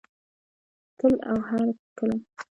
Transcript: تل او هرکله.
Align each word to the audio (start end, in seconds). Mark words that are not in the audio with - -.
تل 0.97 1.13
او 1.29 1.37
هرکله. 1.49 2.15